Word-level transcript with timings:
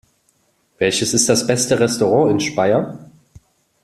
Welches 0.79 1.13
ist 1.13 1.29
das 1.29 1.45
beste 1.45 1.79
Restaurant 1.79 2.31
in 2.31 2.39
Speyer? 2.39 2.97